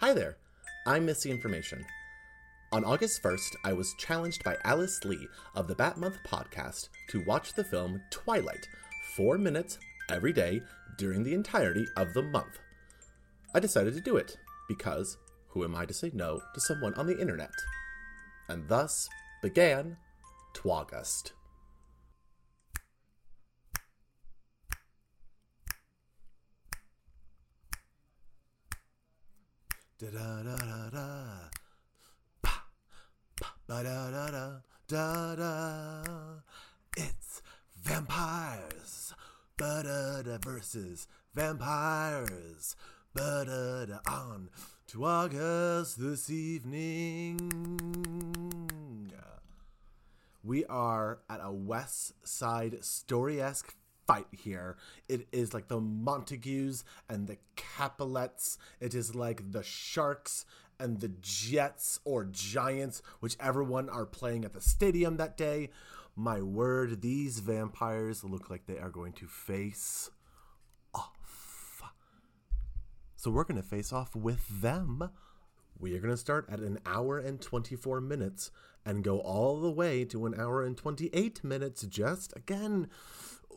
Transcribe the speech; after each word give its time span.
Hi 0.00 0.14
there, 0.14 0.36
I'm 0.86 1.06
Missy 1.06 1.28
Information. 1.28 1.84
On 2.70 2.84
August 2.84 3.20
1st, 3.20 3.56
I 3.64 3.72
was 3.72 3.96
challenged 3.98 4.44
by 4.44 4.56
Alice 4.62 5.04
Lee 5.04 5.26
of 5.56 5.66
the 5.66 5.74
Bat 5.74 5.98
Month 5.98 6.18
podcast 6.24 6.88
to 7.08 7.24
watch 7.24 7.54
the 7.54 7.64
film 7.64 8.00
Twilight, 8.12 8.68
four 9.16 9.38
minutes 9.38 9.76
every 10.08 10.32
day 10.32 10.62
during 10.98 11.24
the 11.24 11.34
entirety 11.34 11.84
of 11.96 12.14
the 12.14 12.22
month. 12.22 12.60
I 13.56 13.58
decided 13.58 13.94
to 13.94 14.00
do 14.00 14.16
it 14.16 14.36
because 14.68 15.16
who 15.48 15.64
am 15.64 15.74
I 15.74 15.84
to 15.84 15.92
say 15.92 16.12
no 16.14 16.40
to 16.54 16.60
someone 16.60 16.94
on 16.94 17.08
the 17.08 17.20
internet? 17.20 17.50
And 18.48 18.68
thus 18.68 19.08
began 19.42 19.96
Twagust. 20.54 21.32
Da 30.00 30.06
da 30.10 30.42
da 30.44 30.90
da. 30.92 31.50
Pa, 32.40 32.52
pa, 33.34 33.46
ba 33.66 33.82
da 33.82 34.10
da 34.12 34.30
da 34.30 34.60
da 34.86 35.34
da. 35.34 36.04
It's 36.96 37.42
vampires. 37.82 39.12
Ba 39.56 39.82
da 39.82 40.22
da 40.22 40.38
versus 40.38 41.08
vampires. 41.34 42.76
Ba 43.12 43.44
da 43.44 43.86
da 43.86 43.98
on 44.08 44.50
to 44.86 45.04
August 45.04 45.98
this 45.98 46.30
evening. 46.30 47.50
We 50.44 50.64
are 50.66 51.18
at 51.28 51.40
a 51.42 51.50
West 51.52 52.12
Side 52.22 52.84
Story 52.84 53.42
esque 53.42 53.74
fight 54.08 54.26
here. 54.32 54.76
It 55.08 55.28
is 55.30 55.52
like 55.52 55.68
the 55.68 55.80
Montagues 55.80 56.82
and 57.08 57.28
the 57.28 57.36
Capulets. 57.54 58.56
It 58.80 58.94
is 58.94 59.14
like 59.14 59.52
the 59.52 59.62
Sharks 59.62 60.46
and 60.80 60.98
the 60.98 61.12
Jets 61.20 62.00
or 62.04 62.24
Giants, 62.24 63.02
whichever 63.20 63.62
one 63.62 63.90
are 63.90 64.06
playing 64.06 64.44
at 64.46 64.54
the 64.54 64.62
stadium 64.62 65.18
that 65.18 65.36
day. 65.36 65.68
My 66.16 66.40
word, 66.40 67.02
these 67.02 67.40
vampires 67.40 68.24
look 68.24 68.48
like 68.48 68.66
they 68.66 68.78
are 68.78 68.88
going 68.88 69.12
to 69.12 69.26
face 69.26 70.10
off. 70.94 71.82
So 73.14 73.30
we're 73.30 73.44
going 73.44 73.60
to 73.60 73.68
face 73.68 73.92
off 73.92 74.16
with 74.16 74.62
them. 74.62 75.10
We 75.78 75.94
are 75.94 76.00
going 76.00 76.12
to 76.12 76.16
start 76.16 76.46
at 76.50 76.60
an 76.60 76.78
hour 76.84 77.18
and 77.18 77.40
24 77.40 78.00
minutes 78.00 78.50
and 78.84 79.04
go 79.04 79.20
all 79.20 79.60
the 79.60 79.70
way 79.70 80.04
to 80.06 80.26
an 80.26 80.34
hour 80.38 80.62
and 80.62 80.76
28 80.76 81.44
minutes 81.44 81.82
just 81.82 82.36
again 82.36 82.88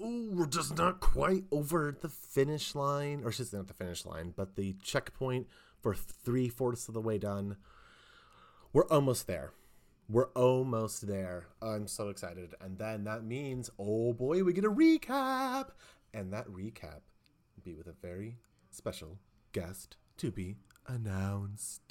ooh, 0.00 0.30
we're 0.32 0.46
just 0.46 0.76
not 0.76 1.00
quite 1.00 1.44
over 1.50 1.96
the 1.98 2.08
finish 2.08 2.74
line, 2.74 3.22
or 3.24 3.30
just 3.30 3.52
not 3.52 3.68
the 3.68 3.74
finish 3.74 4.06
line, 4.06 4.32
but 4.36 4.56
the 4.56 4.74
checkpoint 4.82 5.46
for 5.80 5.94
three 5.94 6.48
fourths 6.48 6.88
of 6.88 6.94
the 6.94 7.00
way 7.00 7.18
done. 7.18 7.56
We're 8.72 8.88
almost 8.88 9.26
there. 9.26 9.52
We're 10.08 10.28
almost 10.28 11.06
there. 11.06 11.46
I'm 11.62 11.86
so 11.86 12.08
excited. 12.08 12.54
And 12.60 12.78
then 12.78 13.04
that 13.04 13.24
means, 13.24 13.70
oh 13.78 14.12
boy, 14.12 14.42
we 14.42 14.52
get 14.52 14.64
a 14.64 14.70
recap. 14.70 15.68
And 16.12 16.32
that 16.32 16.48
recap 16.48 17.02
will 17.54 17.62
be 17.64 17.74
with 17.74 17.86
a 17.86 17.94
very 18.02 18.38
special 18.70 19.18
guest 19.52 19.96
to 20.18 20.30
be 20.30 20.56
announced. 20.86 21.89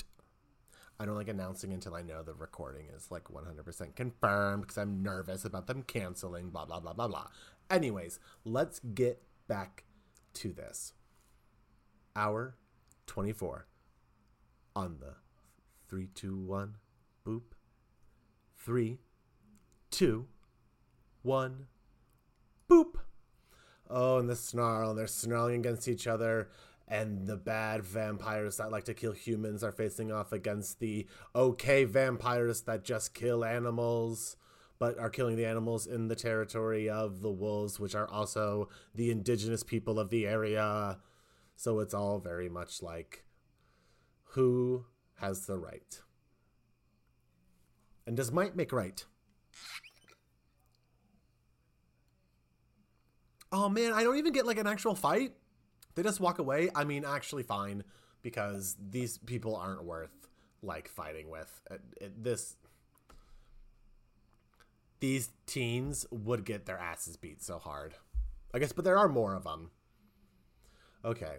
I 1.00 1.06
don't 1.06 1.16
like 1.16 1.30
announcing 1.30 1.72
until 1.72 1.96
I 1.96 2.02
know 2.02 2.24
the 2.24 2.34
recording 2.34 2.88
is 2.94 3.10
like 3.10 3.26
100% 3.26 3.96
confirmed 3.96 4.64
because 4.64 4.78
I'm 4.78 5.02
nervous 5.02 5.46
about 5.46 5.68
them 5.68 5.84
canceling, 5.84 6.50
blah, 6.50 6.66
blah, 6.66 6.82
blah, 6.82 6.92
blah, 6.92 7.08
blah. 7.08 7.28
Anyways, 7.70 8.20
let's 8.44 8.80
get 8.80 9.22
back 9.48 9.86
to 10.34 10.52
this. 10.52 10.94
Hour 12.18 12.56
24 13.08 13.66
on 14.76 14.98
the 15.00 15.14
3, 15.88 16.10
2, 16.14 16.38
1, 16.38 16.76
boop. 17.26 17.42
3, 18.58 19.00
2, 19.92 20.28
1, 21.22 21.68
boop. 22.70 22.96
Oh, 23.90 24.20
and 24.20 24.30
the 24.30 24.36
snarl, 24.36 24.90
and 24.90 25.00
they're 25.00 25.08
snarling 25.08 25.62
against 25.62 25.88
each 25.88 26.08
other 26.08 26.50
and 26.90 27.28
the 27.28 27.38
bad 27.38 27.84
vampires 27.84 28.58
that 28.58 28.72
like 28.72 28.86
to 28.86 28.94
kill 28.94 29.12
humans 29.12 29.64
are 29.64 29.72
facing 29.72 30.12
off 30.12 30.32
against 30.32 30.80
the 30.80 31.06
okay 31.36 31.84
vampires 31.86 32.62
that 32.62 32.84
just 32.84 33.14
kill 33.14 33.46
animals 33.46 34.36
but 34.80 34.98
are 34.98 35.10
killing 35.10 35.36
the 35.36 35.46
animals 35.46 35.86
in 35.86 36.08
the 36.08 36.16
territory 36.16 36.90
of 36.90 37.22
the 37.22 37.32
wolves 37.32 37.80
which 37.80 37.94
are 37.94 38.10
also 38.10 38.70
the 38.96 39.12
indigenous 39.12 39.62
people 39.62 40.00
of 40.00 40.10
the 40.10 40.26
area. 40.26 40.98
So 41.58 41.80
it's 41.80 41.94
all 41.94 42.20
very 42.20 42.48
much 42.48 42.82
like 42.82 43.26
who 44.32 44.86
has 45.18 45.46
the 45.46 45.58
right? 45.58 46.02
And 48.08 48.16
does 48.16 48.32
might 48.32 48.56
make 48.56 48.72
right? 48.72 49.06
Oh 53.52 53.68
man 53.68 53.94
i 53.94 54.04
don't 54.04 54.18
even 54.18 54.32
get 54.32 54.46
like 54.46 54.60
an 54.60 54.68
actual 54.68 54.94
fight 54.94 55.34
they 56.00 56.08
just 56.08 56.22
walk 56.22 56.40
away, 56.40 56.70
I 56.74 56.86
mean, 56.86 57.04
actually 57.04 57.44
fine 57.44 57.84
because 58.22 58.78
these 58.90 59.18
people 59.18 59.54
aren't 59.54 59.84
worth 59.84 60.30
like 60.62 60.88
fighting 60.88 61.30
with. 61.30 61.62
It, 61.70 61.82
it, 62.00 62.24
this 62.24 62.56
these 65.02 65.30
teens 65.46 66.06
would 66.10 66.46
get 66.46 66.66
their 66.66 66.78
asses 66.78 67.18
beat 67.18 67.42
so 67.44 67.60
hard. 67.60 67.96
I 68.54 68.60
guess, 68.60 68.72
but 68.72 68.86
there 68.86 68.98
are 68.98 69.10
more 69.10 69.36
of 69.36 69.44
them. 69.44 69.72
Okay. 71.04 71.38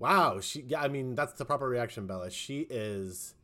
Wow, 0.00 0.40
she 0.40 0.62
yeah, 0.62 0.80
I 0.80 0.88
mean, 0.88 1.14
that's 1.14 1.34
the 1.34 1.44
proper 1.44 1.68
reaction, 1.68 2.08
Bella. 2.08 2.30
She 2.30 2.66
is 2.68 3.34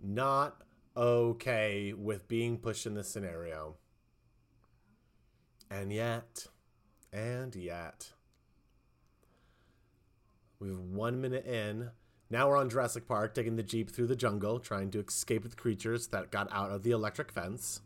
not 0.00 0.62
okay 0.96 1.92
with 1.92 2.28
being 2.28 2.56
pushed 2.58 2.86
in 2.86 2.94
this 2.94 3.08
scenario. 3.08 3.78
And 5.68 5.92
yet 5.92 6.46
and 7.12 7.54
yet, 7.54 8.12
we 10.58 10.68
have 10.68 10.78
one 10.78 11.20
minute 11.20 11.46
in. 11.46 11.90
Now 12.30 12.48
we're 12.48 12.56
on 12.56 12.70
Jurassic 12.70 13.06
Park, 13.06 13.34
taking 13.34 13.56
the 13.56 13.62
Jeep 13.62 13.90
through 13.90 14.06
the 14.06 14.16
jungle, 14.16 14.58
trying 14.58 14.90
to 14.92 15.00
escape 15.00 15.42
the 15.48 15.56
creatures 15.56 16.08
that 16.08 16.30
got 16.30 16.48
out 16.50 16.70
of 16.70 16.82
the 16.82 16.92
electric 16.92 17.30
fence. 17.32 17.82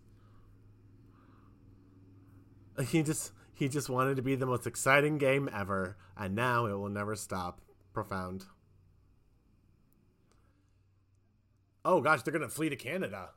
He 2.88 3.02
just 3.02 3.32
he 3.54 3.68
just 3.68 3.88
wanted 3.88 4.16
to 4.16 4.22
be 4.22 4.34
the 4.34 4.46
most 4.46 4.66
exciting 4.66 5.16
game 5.18 5.48
ever, 5.52 5.96
and 6.16 6.34
now 6.34 6.66
it 6.66 6.74
will 6.74 6.90
never 6.90 7.16
stop. 7.16 7.62
Profound. 7.94 8.44
Oh 11.84 12.02
gosh, 12.02 12.22
they're 12.22 12.32
gonna 12.32 12.48
flee 12.48 12.68
to 12.68 12.76
Canada. 12.76 13.30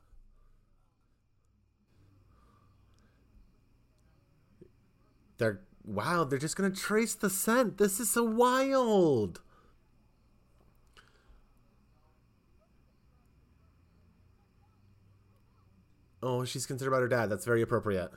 They're 5.38 5.62
wow, 5.84 6.24
they're 6.24 6.38
just 6.38 6.56
gonna 6.56 6.70
trace 6.70 7.14
the 7.14 7.30
scent. 7.30 7.78
This 7.78 8.00
is 8.00 8.10
so 8.10 8.24
wild. 8.24 9.40
Oh, 16.22 16.44
she's 16.44 16.66
concerned 16.66 16.88
about 16.88 17.00
her 17.00 17.08
dad. 17.08 17.30
That's 17.30 17.46
very 17.46 17.62
appropriate. 17.62 18.10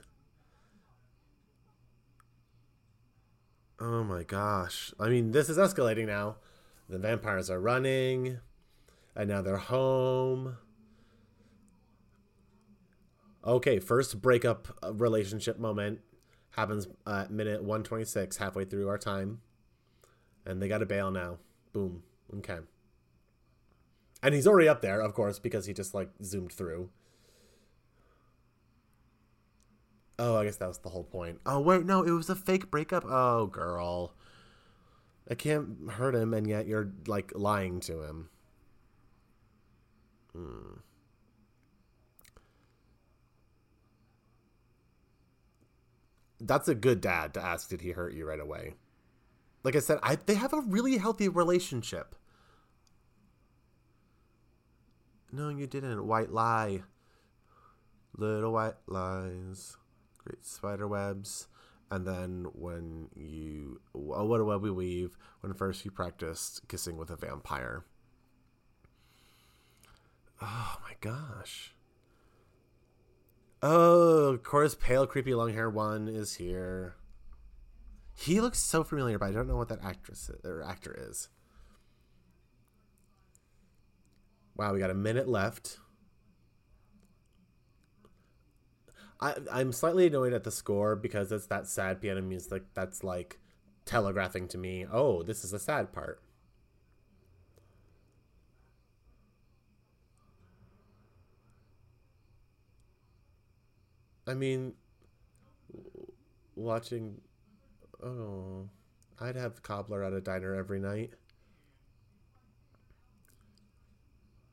Oh 3.80 4.04
my 4.04 4.22
gosh. 4.22 4.92
I 5.00 5.08
mean, 5.08 5.32
this 5.32 5.48
is 5.48 5.58
escalating 5.58 6.06
now. 6.06 6.36
The 6.88 6.98
vampires 6.98 7.50
are 7.50 7.60
running, 7.60 8.38
and 9.16 9.28
now 9.28 9.40
they're 9.40 9.56
home. 9.56 10.58
Okay, 13.44 13.78
first 13.78 14.22
breakup 14.22 14.68
uh, 14.82 14.92
relationship 14.92 15.58
moment 15.58 16.00
happens 16.56 16.86
at 17.06 17.30
minute 17.30 17.60
126 17.60 18.36
halfway 18.36 18.64
through 18.64 18.88
our 18.88 18.98
time. 18.98 19.40
And 20.46 20.60
they 20.60 20.68
got 20.68 20.78
to 20.78 20.86
bail 20.86 21.10
now. 21.10 21.38
Boom. 21.72 22.02
Okay. 22.38 22.58
And 24.22 24.34
he's 24.34 24.46
already 24.46 24.68
up 24.68 24.80
there 24.80 25.00
of 25.00 25.14
course 25.14 25.38
because 25.38 25.66
he 25.66 25.72
just 25.72 25.94
like 25.94 26.10
zoomed 26.22 26.52
through. 26.52 26.90
Oh 30.16 30.36
i 30.36 30.44
guess 30.44 30.56
that 30.56 30.68
was 30.68 30.78
the 30.78 30.90
whole 30.90 31.04
point. 31.04 31.40
Oh 31.44 31.60
wait 31.60 31.84
no 31.84 32.02
it 32.02 32.10
was 32.10 32.30
a 32.30 32.36
fake 32.36 32.70
breakup. 32.70 33.04
Oh 33.06 33.46
girl. 33.46 34.14
I 35.28 35.34
can't 35.34 35.90
hurt 35.90 36.14
him 36.14 36.34
and 36.34 36.46
yet 36.46 36.66
you're 36.66 36.90
like 37.06 37.32
lying 37.34 37.80
to 37.80 38.02
him. 38.02 38.28
Hmm 40.32 40.80
that's 46.46 46.68
a 46.68 46.74
good 46.74 47.00
dad 47.00 47.34
to 47.34 47.42
ask 47.42 47.68
did 47.68 47.80
he 47.80 47.90
hurt 47.90 48.14
you 48.14 48.26
right 48.26 48.40
away? 48.40 48.74
Like 49.62 49.76
i 49.76 49.78
said 49.78 49.98
I, 50.02 50.16
they 50.16 50.34
have 50.34 50.52
a 50.52 50.60
really 50.60 50.98
healthy 50.98 51.28
relationship. 51.28 52.14
No 55.32 55.48
you 55.48 55.66
didn't. 55.66 56.06
White 56.06 56.30
lie. 56.30 56.82
Little 58.16 58.52
white 58.52 58.74
lies. 58.86 59.76
Great 60.18 60.44
spider 60.44 60.86
webs. 60.86 61.48
And 61.90 62.06
then 62.06 62.46
when 62.52 63.08
you, 63.14 63.80
oh, 63.94 64.24
what 64.24 64.40
a 64.40 64.44
web 64.44 64.62
we 64.62 64.70
weave, 64.70 65.16
when 65.40 65.52
first 65.54 65.84
you 65.84 65.90
practiced 65.90 66.66
kissing 66.68 66.96
with 66.96 67.10
a 67.10 67.16
vampire. 67.16 67.84
Oh 70.40 70.76
my 70.82 70.94
gosh. 71.00 71.74
Oh, 73.66 74.24
of 74.28 74.42
course, 74.42 74.74
pale, 74.74 75.06
creepy, 75.06 75.34
long 75.34 75.54
hair 75.54 75.70
one 75.70 76.06
is 76.06 76.34
here. 76.34 76.96
He 78.14 78.38
looks 78.38 78.58
so 78.58 78.84
familiar, 78.84 79.18
but 79.18 79.30
I 79.30 79.32
don't 79.32 79.48
know 79.48 79.56
what 79.56 79.70
that 79.70 79.82
actress 79.82 80.30
or 80.44 80.62
actor 80.62 80.94
is. 81.08 81.30
Wow, 84.54 84.74
we 84.74 84.80
got 84.80 84.90
a 84.90 84.94
minute 84.94 85.30
left. 85.30 85.78
I, 89.18 89.36
I'm 89.50 89.72
slightly 89.72 90.08
annoyed 90.08 90.34
at 90.34 90.44
the 90.44 90.50
score 90.50 90.94
because 90.94 91.32
it's 91.32 91.46
that 91.46 91.66
sad 91.66 92.02
piano 92.02 92.20
music 92.20 92.64
that's 92.74 93.02
like 93.02 93.38
telegraphing 93.86 94.46
to 94.48 94.58
me, 94.58 94.84
oh, 94.92 95.22
this 95.22 95.42
is 95.42 95.52
the 95.52 95.58
sad 95.58 95.90
part. 95.90 96.20
I 104.26 104.34
mean, 104.34 104.74
watching. 106.56 107.20
Oh, 108.02 108.68
I'd 109.20 109.36
have 109.36 109.62
cobbler 109.62 110.02
at 110.02 110.12
a 110.12 110.20
diner 110.20 110.54
every 110.54 110.80
night. 110.80 111.10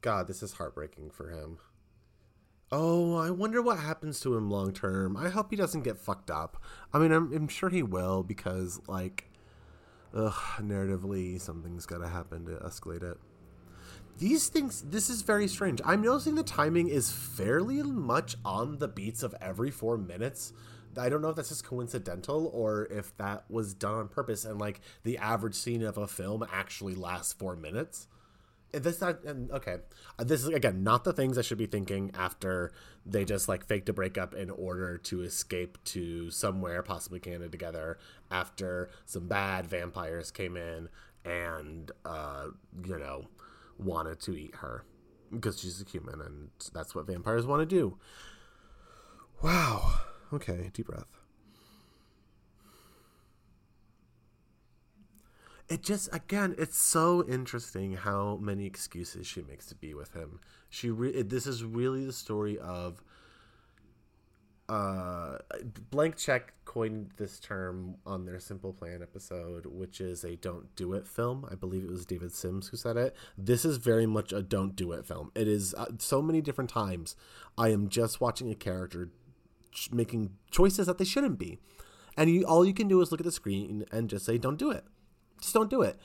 God, 0.02 0.28
this 0.28 0.42
is 0.42 0.54
heartbreaking 0.54 1.12
for 1.12 1.30
him. 1.30 1.58
Oh, 2.72 3.18
I 3.18 3.32
wonder 3.32 3.62
what 3.62 3.80
happens 3.80 4.20
to 4.22 4.36
him 4.36 4.50
long 4.50 4.74
term. 4.74 5.18
I 5.18 5.30
hope 5.30 5.52
he 5.52 5.58
doesn't 5.58 5.84
get 5.84 5.98
fucked 5.98 6.32
up. 6.32 6.62
I 6.94 7.00
mean, 7.00 7.12
I'm, 7.12 7.32
I'm 7.34 7.48
sure 7.48 7.70
he 7.70 7.84
will 7.84 8.24
because, 8.24 8.80
like, 8.88 9.30
ugh, 10.14 10.34
narratively, 10.60 11.40
something's 11.40 11.86
got 11.86 11.98
to 11.98 12.08
happen 12.08 12.46
to 12.46 12.54
escalate 12.54 13.04
it 13.04 13.18
these 14.18 14.50
things 14.50 14.82
this 14.82 15.10
is 15.10 15.22
very 15.22 15.48
strange. 15.48 15.82
I'm 15.86 16.02
noticing 16.02 16.36
the 16.36 16.44
timing 16.44 16.88
is 16.88 17.12
fairly 17.12 17.82
much 17.84 18.36
on 18.46 18.78
the 18.80 18.88
beats 18.88 19.24
of 19.24 19.36
every 19.42 19.72
four 19.72 19.98
minutes. 19.98 20.54
I 20.98 21.10
don't 21.10 21.22
know 21.22 21.30
if 21.30 21.36
that's 21.36 21.50
just 21.50 21.64
coincidental 21.64 22.52
or 22.54 22.86
if 22.92 23.16
that 23.18 23.46
was 23.50 23.74
done 23.74 23.94
on 23.96 24.08
purpose 24.10 24.44
and 24.46 24.60
like 24.60 24.82
the 25.04 25.18
average 25.18 25.56
scene 25.56 25.84
of 25.84 25.98
a 25.98 26.08
film 26.08 26.46
actually 26.52 26.96
lasts 26.96 27.34
four 27.34 27.56
minutes. 27.56 28.08
This 28.74 29.02
not 29.02 29.20
okay. 29.26 29.78
Uh, 30.18 30.24
this 30.24 30.44
is 30.44 30.48
again 30.48 30.84
not 30.84 31.04
the 31.04 31.12
things 31.12 31.38
i 31.38 31.42
should 31.42 31.58
be 31.58 31.66
thinking 31.66 32.12
after 32.18 32.72
they 33.06 33.26
just 33.26 33.50
like 33.50 33.66
faked 33.66 33.90
a 33.90 33.94
breakup 33.94 34.34
in 34.34 34.50
order 34.50 34.98
to 34.98 35.24
escape 35.24 35.78
to 35.84 36.32
somewhere 36.32 36.82
possibly 36.82 37.20
canada 37.20 37.50
together 37.50 37.98
after 38.30 38.90
some 39.06 39.28
bad 39.28 39.68
vampires 39.68 40.32
came 40.32 40.56
in 40.56 40.88
and 41.26 41.92
uh 42.06 42.46
you 42.86 42.98
know 42.98 43.26
wanted 43.82 44.20
to 44.22 44.36
eat 44.38 44.56
her 44.56 44.86
because 45.32 45.60
she's 45.60 45.82
a 45.82 45.90
human 45.90 46.22
and 46.22 46.50
that's 46.74 46.94
what 46.94 47.08
vampires 47.08 47.46
want 47.46 47.62
to 47.62 47.66
do. 47.66 47.98
Wow. 49.42 50.02
Okay, 50.34 50.70
deep 50.74 50.88
breath. 50.88 51.08
It 55.70 55.84
just 55.84 56.14
again, 56.14 56.54
it's 56.58 56.78
so 56.78 57.26
interesting 57.28 57.94
how 57.94 58.38
many 58.42 58.66
excuses 58.66 59.26
she 59.26 59.42
makes 59.42 59.66
to 59.68 59.76
be 59.76 59.94
with 59.94 60.14
him. 60.14 60.42
She 60.70 60.90
re- 60.90 61.22
this 61.22 61.48
is 61.48 61.64
really 61.64 62.06
the 62.06 62.12
story 62.14 62.58
of 62.60 63.02
uh, 64.72 65.38
Blank 65.90 66.16
Check 66.16 66.54
coined 66.64 67.12
this 67.18 67.40
term 67.40 67.96
on 68.06 68.26
their 68.26 68.40
Simple 68.40 68.72
Plan 68.72 69.02
episode, 69.02 69.66
which 69.66 70.00
is 70.00 70.24
a 70.24 70.38
don't 70.38 70.74
do 70.78 70.94
it 70.94 71.06
film. 71.06 71.46
I 71.52 71.56
believe 71.56 71.84
it 71.84 71.92
was 71.92 72.06
David 72.06 72.32
Sims 72.32 72.70
who 72.70 72.78
said 72.78 72.96
it. 72.96 73.14
This 73.38 73.66
is 73.66 73.76
very 73.76 74.06
much 74.06 74.32
a 74.32 74.42
don't 74.42 74.74
do 74.74 74.94
it 74.94 75.06
film. 75.06 75.30
It 75.36 75.50
is 75.50 75.74
uh, 75.74 75.88
so 75.98 76.22
many 76.22 76.40
different 76.40 76.70
times 76.70 77.18
I 77.58 77.68
am 77.68 77.90
just 77.90 78.22
watching 78.22 78.50
a 78.50 78.56
character 78.56 79.10
ch- 79.74 79.92
making 79.92 80.38
choices 80.52 80.88
that 80.88 80.98
they 80.98 81.04
shouldn't 81.04 81.38
be. 81.38 81.60
And 82.16 82.30
you, 82.30 82.46
all 82.46 82.66
you 82.66 82.74
can 82.74 82.88
do 82.88 83.02
is 83.02 83.12
look 83.12 83.20
at 83.20 83.26
the 83.26 83.32
screen 83.34 83.84
and 83.92 84.10
just 84.10 84.26
say, 84.26 84.38
don't 84.38 84.58
do 84.58 84.72
it. 84.72 84.86
Just 85.42 85.54
don't 85.54 85.70
do 85.70 85.82
it. 85.82 86.00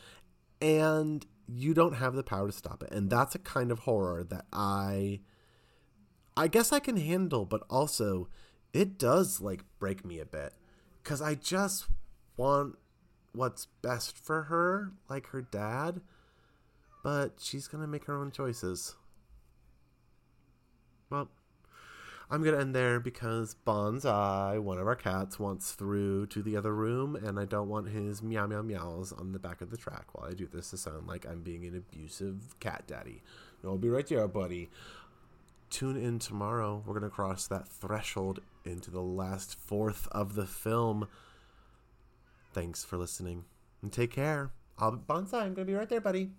And 0.61 1.25
you 1.47 1.73
don't 1.73 1.95
have 1.95 2.17
the 2.17 2.25
power 2.25 2.49
to 2.49 2.53
stop 2.53 2.83
it. 2.83 2.91
And 2.91 3.11
that's 3.11 3.37
a 3.37 3.39
kind 3.39 3.71
of 3.71 3.81
horror 3.81 4.25
that 4.25 4.47
I. 4.53 5.21
I 6.39 6.49
guess 6.49 6.71
I 6.71 6.81
can 6.81 6.99
handle, 6.99 7.47
but 7.47 7.63
also 7.71 8.29
it 8.77 8.99
does 8.99 9.41
like 9.41 9.65
break 9.79 10.05
me 10.05 10.21
a 10.21 10.27
bit 10.27 10.53
because 11.03 11.23
I 11.23 11.35
just 11.35 11.87
want 12.37 12.77
what's 13.33 13.67
best 13.81 14.19
for 14.19 14.45
her, 14.45 14.93
like 15.09 15.29
her 15.29 15.41
dad, 15.41 16.03
but 17.03 17.39
she's 17.41 17.69
gonna 17.69 17.87
make 17.87 18.05
her 18.05 18.15
own 18.15 18.31
choices. 18.31 18.97
Well, 21.09 21.31
I'm 22.31 22.43
gonna 22.43 22.59
end 22.59 22.75
there 22.75 23.01
because 23.01 23.57
Bonsai, 23.67 24.61
one 24.61 24.79
of 24.79 24.87
our 24.87 24.97
cats, 24.97 25.39
wants 25.39 25.73
through 25.73 26.27
to 26.27 26.43
the 26.43 26.57
other 26.57 26.75
room, 26.75 27.17
and 27.17 27.39
I 27.41 27.47
don't 27.47 27.71
want 27.71 27.89
his 27.89 28.23
meow 28.23 28.47
meow 28.47 28.61
meows 28.61 29.11
on 29.11 29.33
the 29.33 29.39
back 29.39 29.63
of 29.63 29.71
the 29.71 29.79
track 29.79 30.09
while 30.13 30.29
I 30.29 30.35
do 30.35 30.47
this 30.47 30.71
to 30.71 30.77
sound 30.77 31.07
like 31.07 31.27
I'm 31.27 31.43
being 31.43 31.65
an 31.65 31.77
abusive 31.77 32.61
cat 32.61 32.85
daddy. 32.87 33.23
No, 33.63 33.71
I'll 33.71 33.79
be 33.79 33.89
right 33.89 34.07
there, 34.07 34.29
buddy 34.29 34.69
tune 35.71 35.97
in 35.97 36.19
tomorrow. 36.19 36.83
We're 36.85 36.99
going 36.99 37.11
to 37.11 37.15
cross 37.15 37.47
that 37.49 37.69
threshold 37.69 38.41
into 38.65 38.91
the 38.91 39.03
last 39.03 39.59
fourth 39.59 40.09
of 40.13 40.35
the 40.35 40.47
film. 40.47 41.09
Thanks 42.53 42.85
for 42.85 42.97
listening 42.97 43.45
and 43.83 43.93
take 43.93 44.13
care. 44.13 44.51
I'll 44.79 44.93
bonsai. 44.97 45.35
I'm 45.35 45.55
going 45.55 45.67
to 45.67 45.73
be 45.73 45.75
right 45.75 45.89
there, 45.89 46.01
buddy. 46.01 46.31